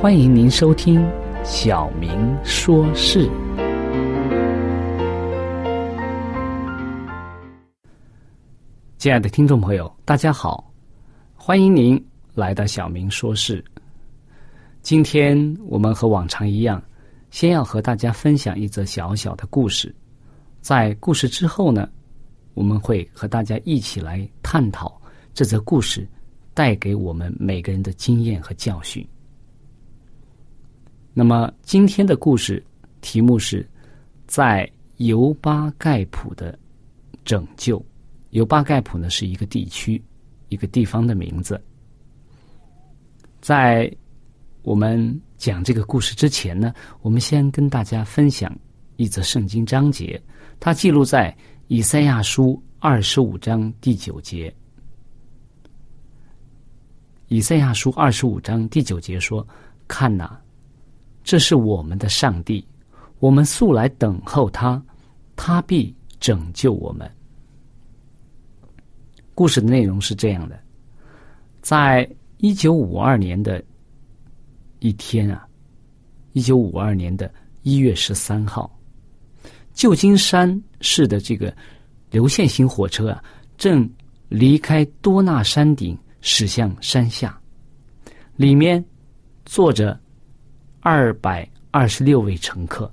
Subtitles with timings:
[0.00, 0.98] 欢迎您收听
[1.44, 3.28] 《小明说事》。
[8.96, 10.72] 亲爱的听众朋友，大家好，
[11.34, 12.02] 欢迎您
[12.32, 13.62] 来到《小明说事》。
[14.80, 16.82] 今天我们和往常一样，
[17.30, 19.94] 先要和大家分享一则小小的故事。
[20.62, 21.86] 在故事之后呢，
[22.54, 24.98] 我们会和大家一起来探讨
[25.34, 26.08] 这则故事
[26.54, 29.06] 带给我们每个人的经验和教训。
[31.12, 32.64] 那么今天的故事
[33.00, 33.68] 题目是
[34.26, 36.56] 在尤巴盖普的
[37.24, 37.84] 拯救。
[38.30, 40.00] 尤巴盖普呢是一个地区、
[40.50, 41.60] 一个地方的名字。
[43.40, 43.92] 在
[44.62, 46.72] 我们讲这个故事之前呢，
[47.02, 48.56] 我们先跟大家分享
[48.96, 50.22] 一则圣经章节，
[50.60, 54.54] 它记录在以赛亚书二十五章第九节。
[57.26, 59.46] 以赛亚书二十五章第九节说
[59.88, 60.40] ：“看哪。”
[61.22, 62.66] 这是我们的上帝，
[63.18, 64.82] 我们素来等候他，
[65.36, 67.08] 他必拯救我们。
[69.34, 70.58] 故事的内容是这样的：
[71.60, 72.08] 在
[72.38, 73.62] 一九五二年的
[74.80, 75.46] 一天啊，
[76.32, 77.32] 一九五二年的
[77.62, 78.70] 一月十三号，
[79.72, 81.54] 旧金山市的这个
[82.10, 83.22] 流线型火车啊，
[83.56, 83.88] 正
[84.28, 87.38] 离开多纳山顶驶向山下，
[88.36, 88.82] 里面
[89.44, 90.00] 坐着。
[90.80, 92.90] 二百二十六位乘客，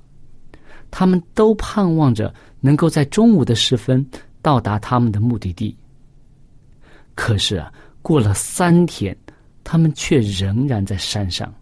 [0.91, 4.05] 他们都盼望着能够在中午的时分
[4.41, 5.75] 到达他们的目的地。
[7.15, 7.71] 可是啊，
[8.01, 9.15] 过了三天，
[9.63, 11.53] 他们却仍然在山上，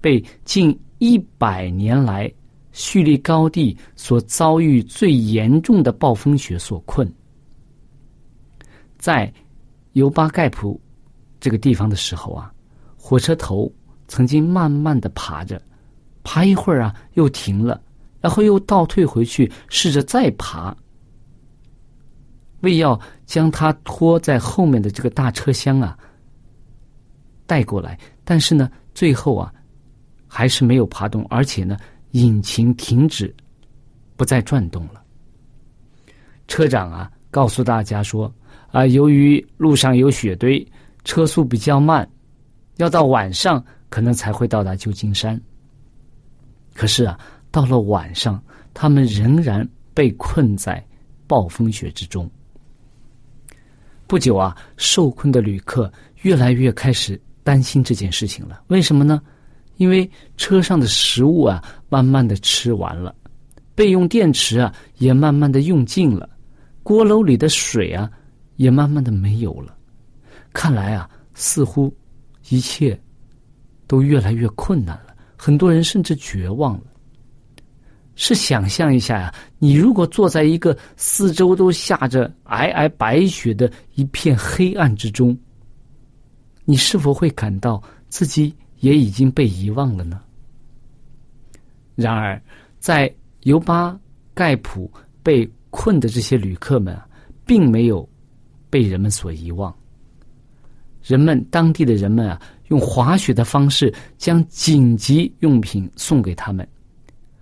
[0.00, 2.32] 被近一百年来
[2.72, 7.12] 蓄力高地所遭遇最严重的暴风雪所困。
[8.96, 9.32] 在
[9.92, 10.80] 尤巴盖普
[11.40, 12.52] 这个地方的时候啊，
[12.96, 13.70] 火车头。
[14.10, 15.62] 曾经慢慢的爬着，
[16.24, 17.80] 爬一会儿啊，又停了，
[18.20, 20.76] 然后又倒退回去，试着再爬，
[22.62, 25.96] 为要将它拖在后面的这个大车厢啊
[27.46, 29.54] 带过来，但是呢，最后啊，
[30.26, 31.76] 还是没有爬动，而且呢，
[32.10, 33.32] 引擎停止，
[34.16, 35.00] 不再转动了。
[36.48, 38.32] 车长啊，告诉大家说
[38.72, 40.66] 啊，由于路上有雪堆，
[41.04, 42.10] 车速比较慢，
[42.78, 43.64] 要到晚上。
[43.90, 45.38] 可能才会到达旧金山。
[46.72, 47.20] 可是啊，
[47.50, 48.42] 到了晚上，
[48.72, 50.82] 他们仍然被困在
[51.26, 52.30] 暴风雪之中。
[54.06, 55.92] 不久啊，受困的旅客
[56.22, 58.62] 越来越开始担心这件事情了。
[58.68, 59.20] 为什么呢？
[59.76, 63.14] 因为车上的食物啊，慢慢的吃完了，
[63.74, 66.28] 备用电池啊，也慢慢的用尽了，
[66.82, 68.10] 锅炉里的水啊，
[68.56, 69.76] 也慢慢的没有了。
[70.52, 71.92] 看来啊，似乎
[72.48, 72.98] 一切。
[73.90, 76.84] 都越来越困难了，很多人甚至绝望了。
[78.14, 85.36] 是想象一下呀，你如果坐在一个四周都下着皑皑白雪的一片黑暗之中，
[86.64, 90.20] 你是否会感到自己也已经被遗忘了呢？
[91.96, 92.40] 然而，
[92.78, 93.98] 在尤巴
[94.32, 94.88] 盖普
[95.20, 97.08] 被困的这些旅客们啊，
[97.44, 98.08] 并没有
[98.70, 99.74] 被人们所遗忘。
[101.02, 102.40] 人们当地的人们啊，
[102.70, 106.66] 用滑雪的方式将紧急用品送给他们，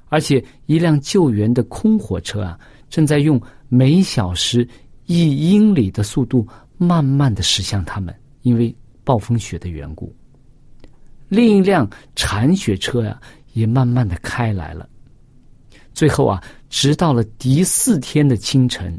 [0.08, 2.58] 而且一辆救援的空火车啊，
[2.90, 4.66] 正在用每小时
[5.06, 6.46] 一英里的速度
[6.76, 10.14] 慢慢的驶向他们，因为暴风雪的缘故。
[11.28, 13.20] 另一辆铲雪车呀，
[13.52, 14.88] 也慢慢的开来了。
[15.92, 18.98] 最后啊，直到了第四天的清晨。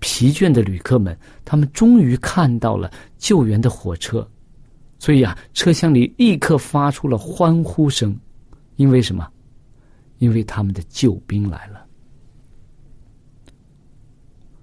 [0.00, 4.28] 疲倦的旅客们，他们终于看到了救援的火车，
[4.98, 8.18] 所以啊，车厢里立刻发出了欢呼声。
[8.76, 9.28] 因为什么？
[10.18, 11.84] 因为他们的救兵来了。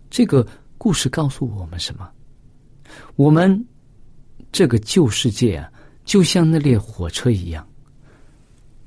[0.10, 0.48] 这个
[0.78, 2.10] 故事告诉我们什么？
[3.16, 3.66] 我们
[4.52, 5.72] 这个旧世界啊，
[6.04, 7.68] 就像那列火车一样，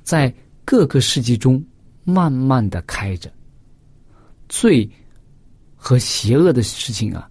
[0.03, 0.35] 在
[0.65, 1.63] 各个世纪中
[2.05, 3.33] 慢慢的开着，
[4.49, 4.89] 最。
[5.81, 7.31] 和邪恶的事情啊，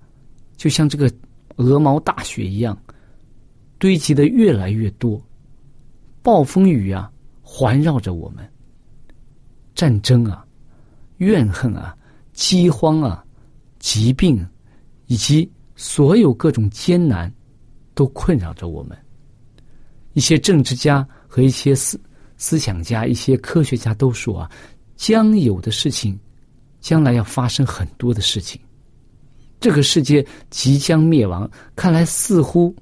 [0.55, 1.11] 就像这个
[1.57, 2.81] 鹅毛大雪一样，
[3.79, 5.21] 堆积的越来越多。
[6.21, 8.47] 暴风雨啊，环绕着我们。
[9.75, 10.45] 战争啊，
[11.17, 11.95] 怨恨啊，
[12.33, 13.23] 饥荒啊，
[13.79, 14.45] 疾病，
[15.05, 17.31] 以及所有各种艰难，
[17.93, 18.97] 都困扰着我们。
[20.13, 21.99] 一些政治家和一些思
[22.37, 24.51] 思想家、一些科学家都说啊，
[24.95, 26.19] 将有的事情。
[26.79, 28.61] 将来要发生很多的事情，
[29.59, 31.49] 这个世界即将灭亡。
[31.75, 32.73] 看来似乎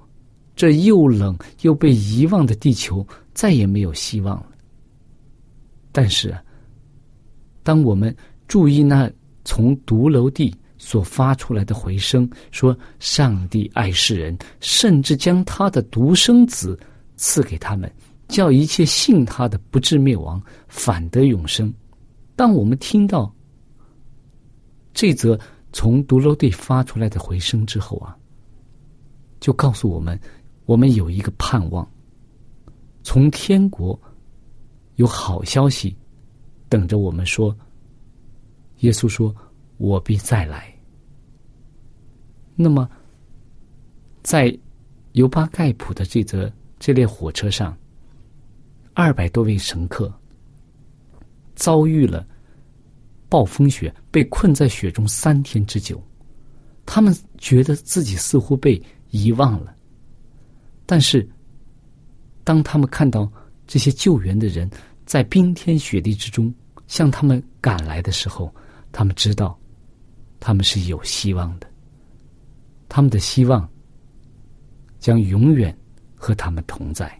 [0.56, 4.52] 这又冷又被遗忘的地球再也没有希望了。
[5.92, 6.36] 但是，
[7.64, 8.16] 当我们
[8.48, 9.12] 注意那
[9.44, 16.80] 从独楼地所发出来的回声，说“上帝爱世人，甚至将他的独生子
[17.16, 17.92] 赐给他们，
[18.28, 21.74] 叫一切信他的不至灭亡，反得永生”，
[22.36, 23.34] 当我们听到。
[24.94, 25.38] 这则
[25.74, 28.16] 从独楼地发出来的回声之后啊，
[29.42, 30.18] 就告诉我们，
[30.66, 31.88] 我们有一个盼望，
[33.04, 34.00] 从天国
[34.96, 35.96] 有好消息
[36.68, 37.26] 等着我们。
[37.26, 37.56] 说，
[38.80, 39.34] 耶稣说
[39.78, 40.74] ：“我必再来。”
[42.56, 42.90] 那么，
[44.24, 44.58] 在
[45.12, 47.78] 尤巴盖普的这则这列火车上，
[48.94, 50.14] 二百多位乘客
[51.56, 52.26] 遭遇了。
[53.28, 56.02] 暴风雪被困在雪中三天之久，
[56.86, 59.75] 他们觉得自己似乎被遗忘了。
[60.86, 61.28] 但是，
[62.44, 63.32] 当他们看到
[63.66, 64.70] 这些救援的人
[65.06, 66.54] 在冰天雪地之中
[66.88, 68.54] 向他们赶来的时候，
[68.92, 69.60] 他们知道
[70.40, 71.68] 他们是有希望的。
[72.88, 73.68] 他们的希望
[75.00, 75.76] 将永远
[76.16, 77.20] 和他们同在。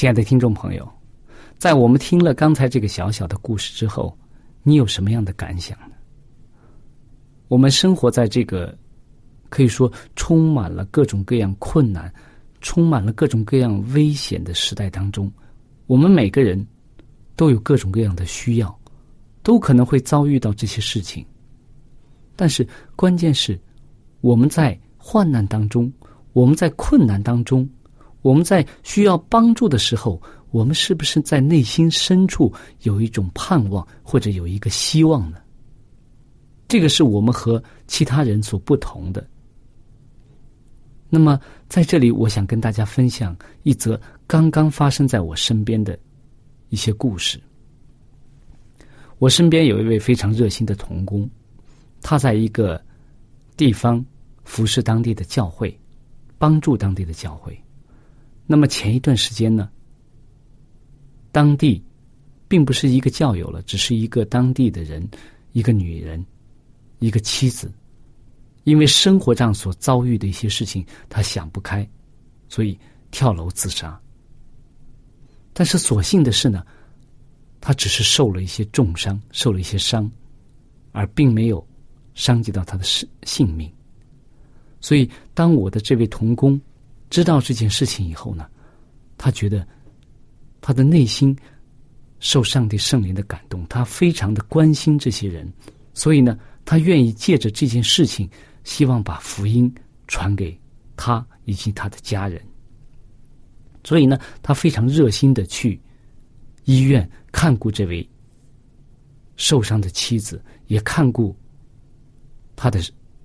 [0.00, 0.90] 亲爱的听众朋友，
[1.58, 4.16] 在我们听了刚才这个小小的故事之后，
[4.62, 5.94] 你有什么样的感想呢？
[7.48, 8.74] 我们生活在这个
[9.50, 12.10] 可以说充满了各种各样困难、
[12.62, 15.30] 充满了各种各样危险的时代当中，
[15.86, 16.66] 我们每个人
[17.36, 18.74] 都有各种各样的需要，
[19.42, 21.22] 都可能会遭遇到这些事情。
[22.36, 22.66] 但是
[22.96, 23.60] 关键是，
[24.22, 25.92] 我们在患难当中，
[26.32, 27.68] 我们在困难当中。
[28.22, 35.38] 我们在需要帮助的时候，我们是不是在内心深处有一种盼望，或者有一个希望呢？
[36.68, 39.26] 这个是我们和其他人所不同的。
[41.08, 45.98] 那么，在这里，我想跟大家分享一则刚刚发生在我身边的
[46.68, 47.40] 一些故事。
[49.18, 51.28] 我身边有一位非常热心的童工，
[52.00, 52.80] 他在一个
[53.56, 54.04] 地方
[54.44, 55.76] 服侍当地的教会，
[56.38, 57.60] 帮助当地的教会。
[58.50, 59.70] 那么前一段时间呢，
[61.30, 61.80] 当地
[62.48, 65.08] 并不是一个教友了，只是一个当地的人，
[65.52, 66.26] 一个女人，
[66.98, 67.72] 一个妻子，
[68.64, 71.88] 因为生活上所遭遇的一些事情，她想不开，
[72.48, 72.76] 所以
[73.12, 73.96] 跳楼自杀。
[75.52, 76.66] 但是所幸的是呢，
[77.60, 80.10] 她只是受了一些重伤，受了一些伤，
[80.90, 81.64] 而并没有
[82.14, 83.72] 伤及到她的性性命。
[84.80, 86.60] 所以，当我的这位童工。
[87.10, 88.48] 知道这件事情以后呢，
[89.18, 89.66] 他觉得
[90.60, 91.36] 他的内心
[92.20, 95.52] 受上帝圣灵的感动，他非常的关心这些人，
[95.92, 98.30] 所以呢，他愿意借着这件事情，
[98.62, 99.72] 希望把福音
[100.06, 100.56] 传给
[100.96, 102.40] 他以及他的家人。
[103.82, 105.80] 所以呢，他非常热心的去
[106.64, 108.08] 医院看顾这位
[109.36, 111.34] 受伤的妻子，也看顾
[112.54, 112.80] 他的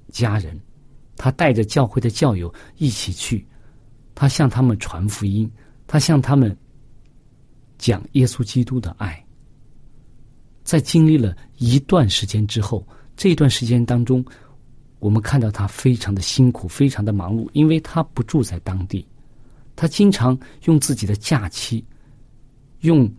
[0.09, 0.59] 家人，
[1.17, 3.45] 他带着教会的教友一起去。
[4.15, 5.51] 他向他们传福音，
[5.85, 6.57] 他向他们
[7.77, 9.21] 讲耶稣基督的爱。
[10.63, 14.25] 在经历了一段时间之后，这段时间当中，
[14.99, 19.05] 我们看到他非常的辛苦，非常的忙碌，因为他不住在当地，
[19.75, 21.85] 他经常用自己的假期，
[22.79, 23.13] 用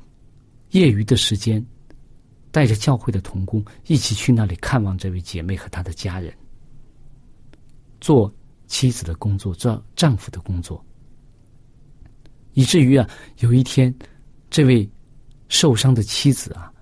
[0.70, 1.64] 业余的时间，
[2.50, 6.34] 带着教会的童工一起去那里看望这位姐妹和她的家人，
[8.00, 8.32] 做。
[8.68, 10.84] 妻子的工作，做丈夫的工作，
[12.56, 13.06] 以至于啊，
[13.40, 13.94] 有一天，
[14.48, 14.88] 这位
[15.48, 16.72] 受伤的妻子啊，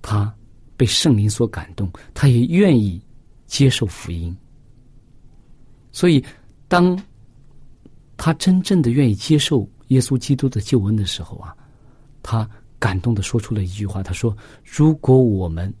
[0.00, 0.32] 她
[0.76, 3.04] 被圣灵所感动，她也愿意
[3.46, 4.34] 接受福音。
[5.90, 6.24] 所以，
[6.68, 6.96] 当
[8.16, 11.52] 她真正的愿意接受耶稣基督的救恩的时候啊，
[12.22, 15.72] 她感动的说出了一句话：“她说，如果我们……”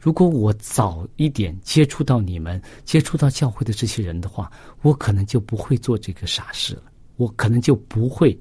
[0.00, 6.82] 如果我早一点接触到你们，接触到教会的这些人的话，我可能就不会做这个傻事了，
[7.16, 8.38] 我可能就不会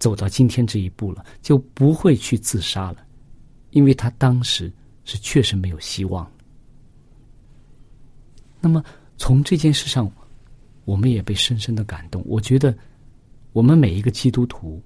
[0.00, 3.06] 走到今天这一步了，就不会去自杀了，
[3.70, 4.72] 因为他当时
[5.04, 6.28] 是确实没有希望。
[8.60, 8.82] 那么
[9.16, 10.10] 从这件事上，
[10.84, 12.24] 我们也被深深的感动。
[12.26, 12.76] 我觉得，
[13.52, 14.82] 我们每一个基督徒，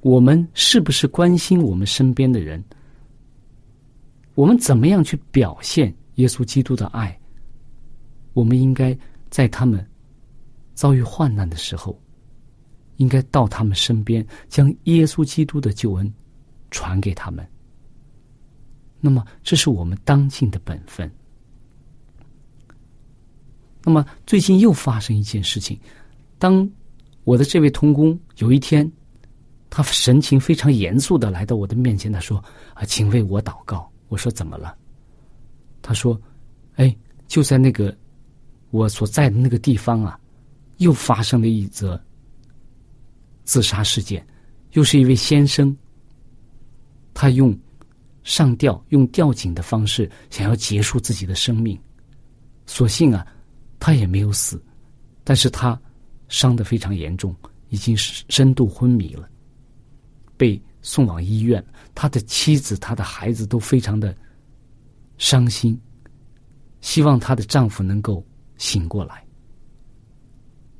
[0.00, 2.62] 我们是不是关心我们身边的人？
[4.34, 7.18] 我们怎么样去表现耶稣基督的爱？
[8.34, 8.96] 我们应该
[9.30, 9.84] 在他们
[10.74, 11.98] 遭遇患难的时候，
[12.96, 16.12] 应该到他们身边，将耶稣基督的救恩
[16.70, 17.46] 传给他们。
[19.00, 21.10] 那么，这是我们当尽的本分。
[23.84, 25.78] 那么，最近又发生一件事情，
[26.38, 26.68] 当
[27.24, 28.90] 我的这位童工有一天，
[29.70, 32.42] 他神情非常严肃的来到我的面前，他说
[32.74, 34.76] ：“啊，请为我祷告。”我说怎么了？
[35.82, 36.20] 他说
[36.76, 37.96] ：“哎，就在那个
[38.70, 40.18] 我所在的那个地方啊，
[40.78, 42.00] 又发生了一则
[43.46, 44.22] 自杀事件，
[44.72, 45.74] 又是一位先生，
[47.14, 47.58] 他用
[48.22, 51.80] 上吊、用吊颈的方式想要结束自己的生命。
[52.66, 53.26] 所幸啊，
[53.80, 54.62] 他也没有死，
[55.24, 55.80] 但是他
[56.28, 57.34] 伤得非常严重，
[57.70, 59.26] 已经深度昏迷了，
[60.36, 61.64] 被。”送往医院，
[61.96, 64.16] 他的妻子、他的孩子都非常的
[65.18, 65.76] 伤心，
[66.80, 68.24] 希望她的丈夫能够
[68.56, 69.26] 醒过来。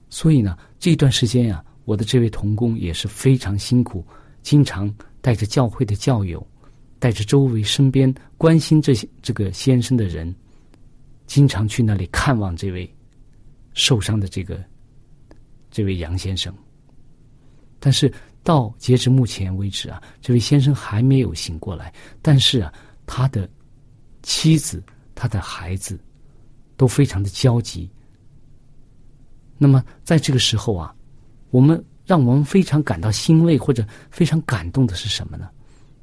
[0.08, 4.05] 所以呢，这段时间呀，我的这位童工也是非常辛苦，
[4.43, 6.47] 经常带着教会的教友，
[6.99, 10.35] 带着周围身边关心这些这个先生的人，
[11.26, 12.94] 经常去那里看望这位
[13.72, 14.62] 受伤的这个
[15.70, 16.55] 这位杨先生，
[17.81, 18.12] 但是。
[18.46, 21.92] 到截至目前为止啊，这位先生还没有醒过来。
[22.22, 22.72] 但是啊，
[23.05, 23.51] 他的
[24.22, 24.81] 妻子、
[25.16, 25.99] 他的孩子
[26.77, 27.90] 都非常的焦急。
[29.59, 30.94] 那么，在这个时候啊，
[31.50, 35.48] 我们让我们非常感到欣慰或者非常感动的是什么呢？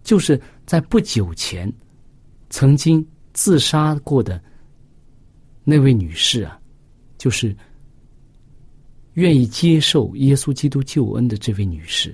[0.03, 1.71] 就是在不久前
[2.49, 4.41] 曾经自杀过的
[5.63, 6.59] 那位女士啊，
[7.17, 7.55] 就是
[9.13, 12.13] 愿意接受耶稣基督救恩的这位女士，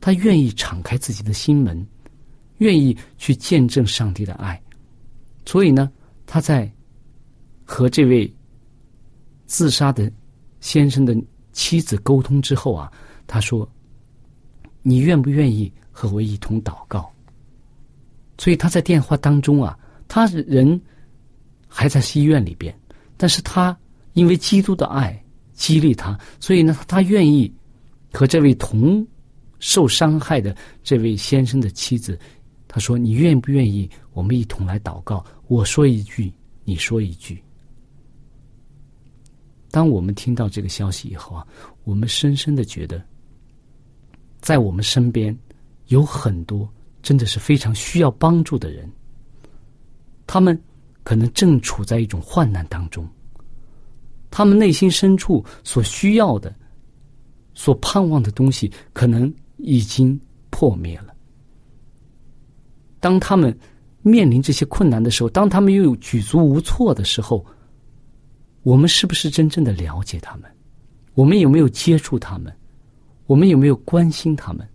[0.00, 1.84] 她愿意敞开自己的心门，
[2.58, 4.62] 愿意去见证上帝的爱，
[5.46, 5.90] 所以呢，
[6.26, 6.70] 她在
[7.64, 8.32] 和这位
[9.46, 10.10] 自杀的
[10.60, 11.16] 先生的。
[11.54, 12.92] 妻子沟通之后啊，
[13.26, 13.66] 他说
[14.82, 17.10] ：“你愿不愿意和我一同祷告？”
[18.36, 20.78] 所以他在电话当中啊，他人
[21.66, 22.76] 还在医院里边，
[23.16, 23.74] 但是他
[24.12, 27.50] 因为基督的爱激励他，所以呢，他愿意
[28.12, 29.06] 和这位同
[29.60, 32.18] 受伤害的这位先生的妻子，
[32.66, 35.24] 他说：“你愿不愿意我们一同来祷告？
[35.46, 36.32] 我说一句，
[36.64, 37.40] 你说一句。”
[39.74, 41.44] 当我们听到这个消息以后啊，
[41.82, 43.02] 我们深深的觉得，
[44.40, 45.36] 在我们身边
[45.88, 48.88] 有很多真的是非常需要帮助的人，
[50.28, 50.56] 他们
[51.02, 53.04] 可能正处在一种患难当中，
[54.30, 56.54] 他们内心深处所需要的、
[57.52, 60.16] 所盼望的东西，可能已经
[60.50, 61.12] 破灭了。
[63.00, 63.52] 当他们
[64.02, 67.44] 面临这些困难的时候，当他们又有举足无措的时候。
[68.64, 70.50] 我们是不是真正的了解他们？
[71.12, 72.52] 我们有没有接触他们？
[73.26, 74.66] 我们有没有关心他们？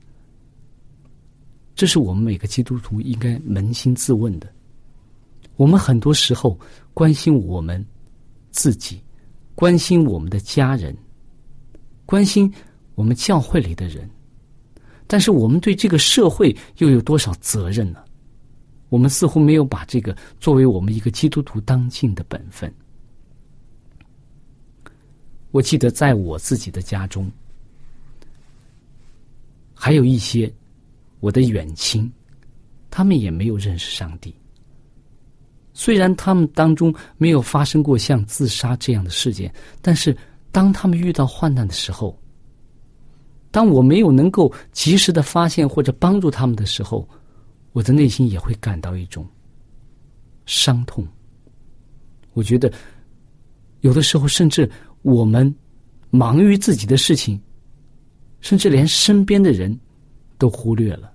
[1.76, 4.48] 这是我们每个基督徒应该扪心自问的。
[5.56, 6.58] 我们很多时候
[6.94, 7.84] 关心我们
[8.52, 9.02] 自己，
[9.56, 10.96] 关心我们的家人，
[12.06, 12.54] 关心
[12.94, 14.08] 我们教会里的人，
[15.08, 18.00] 但是我们对这个社会又有多少责任呢？
[18.90, 22.72] 我们似乎没有把这个作为我们一个基督徒当尽的本分。
[25.52, 27.30] 我记得在我自己的家中，
[29.74, 30.52] 还有一些
[31.20, 32.12] 我的远亲，
[32.92, 34.32] 他们也没有认识上帝。
[35.74, 40.16] 虽然他们当中没有发生过像自杀这样的事件，但是
[40.52, 42.16] 当他们遇到患难的时候，
[43.50, 47.10] 当我没有能够及时的发现或者帮助他们的时候，
[47.72, 49.28] 我的内心也会感到一种
[50.46, 51.08] 伤痛。
[52.34, 52.72] 我觉得
[53.82, 54.70] 有的时候甚至。
[55.02, 55.54] 我们
[56.10, 57.40] 忙于自己的事情，
[58.42, 59.80] 甚至连身边的人
[60.38, 61.14] 都忽略了。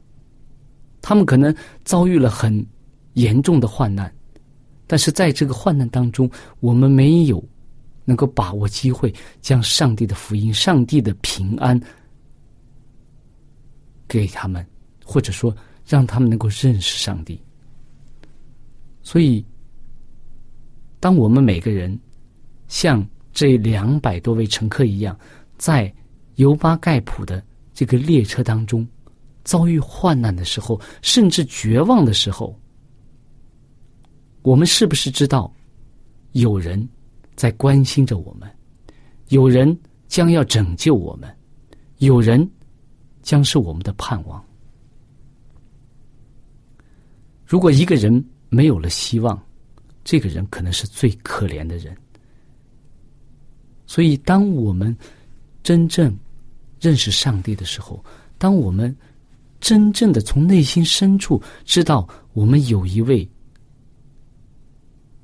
[1.03, 2.64] 他们可能遭遇了很
[3.12, 4.11] 严重的患难，
[4.87, 7.44] 但是在这个患难当中，我们没有
[8.07, 11.79] 能够把握机会，将上帝的福音、上帝的平安
[14.09, 14.66] 给他们，
[15.05, 15.55] 或者说
[15.87, 17.38] 让他们能够认识上帝。
[19.03, 19.44] 所以，
[21.01, 21.99] 当我们每个人
[22.66, 23.07] 像。
[23.35, 25.18] 这两百多位乘客一样，
[25.59, 25.92] 在
[26.37, 27.44] 尤巴盖普的
[27.75, 28.87] 这个列车当中，
[29.42, 32.57] 遭遇患难的时候，甚至绝望的时候，
[34.42, 35.53] 我们是不是知道，
[36.33, 36.88] 有人
[37.35, 38.49] 在关心着我们，
[39.31, 41.29] 有人将要拯救我们，
[41.99, 42.49] 有人
[43.20, 44.42] 将是我们的盼望？
[47.44, 49.40] 如果一个人没有了希望，
[50.05, 51.97] 这个人可能是最可怜的人。
[53.87, 54.97] 所以，当我们
[55.62, 56.16] 真正
[56.81, 58.03] 认识上帝的时候，
[58.38, 58.94] 当我们
[59.61, 63.29] 真正的从内心深处知道我们有一位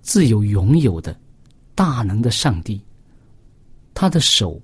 [0.03, 1.19] 自由拥有的
[1.75, 2.81] 大能的上帝，
[3.95, 4.61] 他的手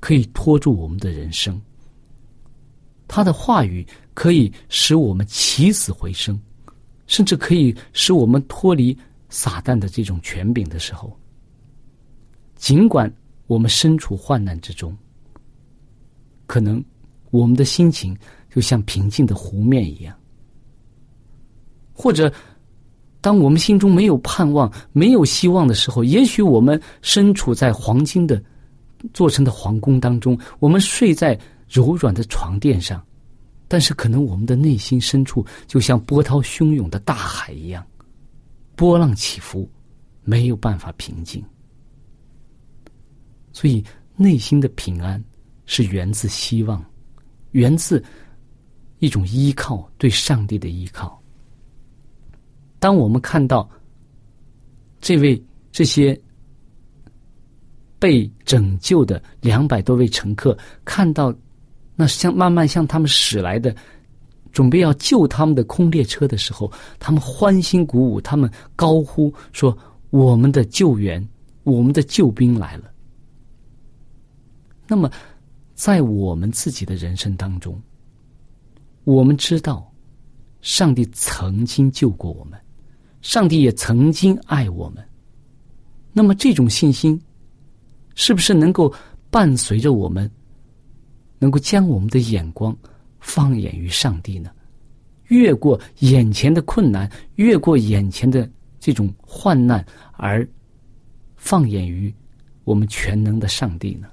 [0.00, 1.60] 可以托住我们的人生，
[3.06, 6.40] 他的话语可以使我们起死回生，
[7.06, 8.96] 甚至可以使我们脱离
[9.28, 11.14] 撒旦的这种权柄的时候，
[12.56, 13.12] 尽管。
[13.46, 14.96] 我们身处患难之中，
[16.46, 16.84] 可能
[17.30, 18.16] 我们的心情
[18.50, 20.14] 就像平静的湖面一样；
[21.92, 22.32] 或者，
[23.20, 28.42] 当我们心中没有盼望、没有希望的时候，也许我们身处在黄金的
[29.12, 33.04] 做成的皇宫当中，我们睡在柔软的床垫上，
[33.68, 37.84] 但是可能我们的内心深处就像波涛汹涌的大海一样，
[38.74, 39.68] 波浪起伏，
[40.22, 41.44] 没有办法平静。
[43.56, 43.82] 所以，
[44.16, 45.18] 内心的平安
[45.64, 46.84] 是源自希望，
[47.52, 48.04] 源自
[48.98, 51.18] 一种依靠，对上帝的依靠。
[52.78, 53.66] 当我们看到
[55.00, 55.42] 这位
[55.72, 56.20] 这些
[57.98, 61.34] 被拯救的两百多位乘客，看到
[61.94, 63.74] 那向慢慢向他们驶来的，
[64.52, 69.74] 准备要救他们的空列车的时候，他们欢欣鼓舞，他们高呼说
[70.10, 71.26] ：“我们的救援，
[71.62, 72.92] 我们的救兵来了。”
[74.86, 75.10] 那么，
[75.74, 77.80] 在我们自己的人生当中，
[79.04, 79.92] 我们知道，
[80.60, 82.58] 上帝曾经救过我们，
[83.22, 85.04] 上帝也曾经爱我们。
[86.12, 87.20] 那么，这种信心，
[88.14, 88.92] 是不是能够
[89.30, 90.30] 伴随着我们，
[91.38, 92.76] 能够将我们的眼光
[93.20, 94.50] 放眼于上帝呢？
[95.26, 100.48] 越过眼前的困难，越过眼前的这种患难，而
[101.34, 102.14] 放眼于
[102.62, 104.08] 我们全能的上帝呢？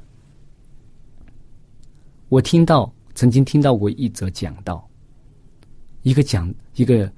[2.29, 4.87] 我听到曾经听到过一则讲道，
[6.01, 7.11] 一个讲一个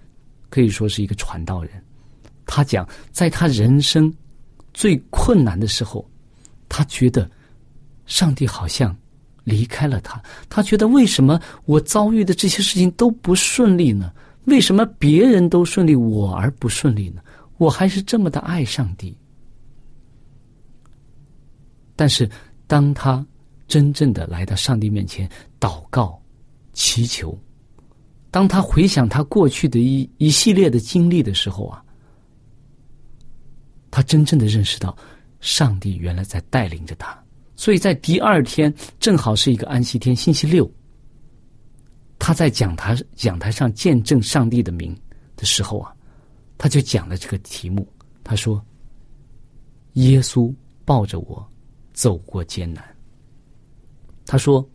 [0.49, 1.71] 可以说是一个传道人，
[2.45, 4.13] 他讲在他人生
[4.73, 6.07] 最困难的时候，
[6.69, 7.29] 他觉得
[8.05, 8.95] 上帝好像。
[9.45, 14.11] 离开了他，他觉得为什么我遭遇的这些事情都不顺利呢？
[14.45, 17.21] 为什么别人都顺利，我而不顺利呢？
[17.59, 19.15] 我还是这么的爱上帝。
[21.95, 22.27] 但是，
[22.65, 23.23] 当他
[23.67, 26.21] 真正的来到上帝面前祷告、
[26.73, 27.37] 祈求，
[28.29, 31.83] 当他回想他过去的一一系列的经历的时候啊，
[33.89, 34.95] 他真正的认识到，
[35.39, 37.17] 上帝原来在带领着他。
[37.55, 40.69] 所以在第二天，正好是一个安息天，星期六。
[42.19, 44.95] 他在讲台讲台上见证上帝的名
[45.35, 45.93] 的时候啊，
[46.57, 47.87] 他就讲了这个题目。
[48.23, 48.63] 他说
[49.93, 51.47] ：“耶稣抱着我
[51.93, 52.83] 走过艰难。”
[54.25, 54.67] 他说，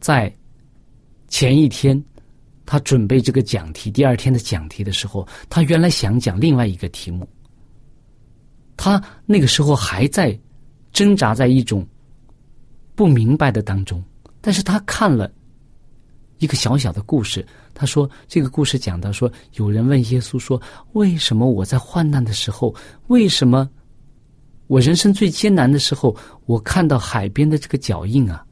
[0.00, 0.34] 在
[1.28, 2.02] 前一天
[2.64, 7.28] 他准备这个讲题，第二天的讲题的时候，他原来想讲另外一个题目。
[8.76, 10.38] 他那个时候还在。
[10.92, 11.86] 挣扎在一种
[12.94, 14.02] 不明白的当中，
[14.40, 15.30] 但是他看了
[16.38, 17.46] 一个小小的故事。
[17.74, 20.58] 他说：“这个故事讲到说，有人问耶稣说，
[20.94, 22.74] 为什么我在患难的时候，
[23.08, 23.68] 为什么
[24.66, 28.44] 我人生最艰难的时候，我看到海边的这个脚印啊，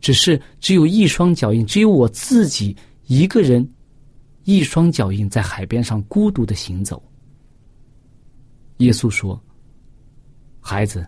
[0.00, 3.68] 只是只有一双脚印，只有我自己一个人
[4.44, 7.02] 一双脚印在海边上孤独的行走。”
[8.78, 9.40] 耶稣说
[10.60, 11.06] ：“孩子。”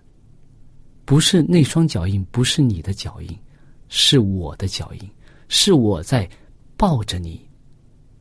[1.06, 3.36] 不是那双脚印，不是你的脚印，
[3.88, 5.10] 是我的脚印，
[5.48, 6.28] 是我在
[6.76, 7.44] 抱着你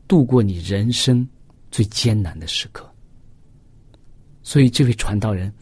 [0.08, 1.24] 度过你人生
[1.70, 2.92] 最艰难的时刻。
[4.42, 5.54] 所以，这位传道人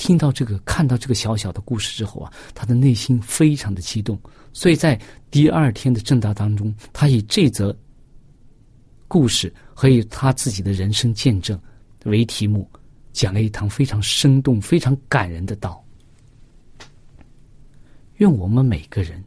[0.00, 4.18] 听到这个、看到这个小小的故事之后啊，他的内心非常的激动。
[4.50, 4.98] 所以在
[5.30, 7.76] 第二天的正道当中，他以这则
[9.06, 11.60] 故事和以他自己的人生见证
[12.06, 12.66] 为题目，
[13.12, 15.84] 讲了一堂非常生动、非常感人的道。
[18.16, 19.22] 愿我们每个人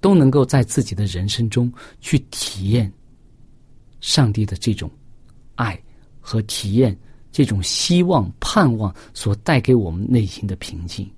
[0.00, 1.70] 都能够在自己的人生中
[2.00, 2.90] 去体验
[4.00, 4.90] 上帝的这种
[5.56, 5.78] 爱
[6.18, 6.96] 和体验
[7.30, 11.08] 这种希望、盼望所带给我们内心的平静。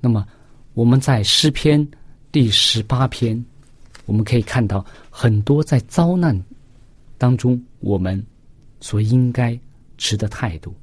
[0.00, 0.26] 那么，
[0.74, 1.86] 我们在诗篇
[2.30, 3.44] 第十八篇，
[4.06, 6.38] 我们可以看到很多在遭难
[7.18, 8.24] 当中我们
[8.80, 9.58] 所应该
[9.98, 10.74] 持的态度。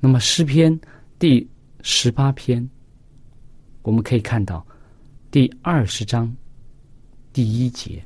[0.00, 0.80] 那么，诗篇。
[1.18, 1.46] 第
[1.82, 2.66] 十八篇，
[3.82, 4.66] 我们可以看到
[5.30, 6.34] 第二十章
[7.30, 8.02] 第一节。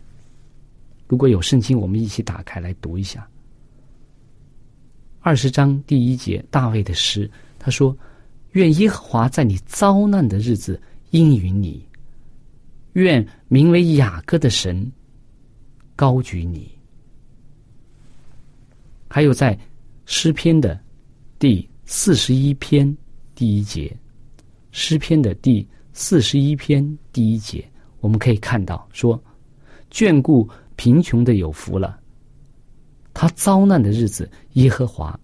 [1.07, 3.29] 如果有圣经，我们一起打开来读一下。
[5.21, 7.97] 二十章第一节，大卫的诗，他说
[8.53, 11.87] ：“愿耶和华在你遭难的日子应允你，
[12.93, 14.91] 愿名为雅各的神
[15.97, 16.71] 高举你。”
[19.09, 19.59] 还有在
[20.07, 20.79] 诗篇的
[21.39, 22.97] 第四十一篇。
[23.37, 23.93] 第一节，
[24.71, 29.21] 诗篇的第四十一篇第一节，我们可以看到说，
[29.91, 31.99] 眷顾贫穷的有福了。
[33.13, 35.19] 他遭难的日子，耶和华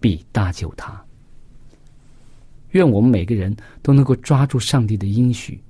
[0.00, 1.00] 必搭救他。
[2.70, 5.60] 愿我们每个人都能够抓住上帝的应许，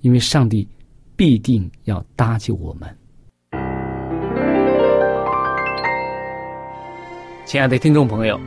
[0.00, 0.68] 因为上帝
[1.16, 2.88] 必定要搭救我们。
[7.46, 8.38] 亲爱的听众朋友，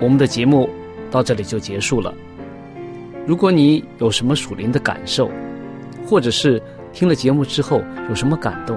[0.00, 0.68] 我们的节目。
[1.10, 2.12] 到这里就结束了。
[3.24, 5.30] 如果你有什么属灵的感受，
[6.04, 6.60] 或者是
[6.92, 8.76] 听了节目之后有什么感动，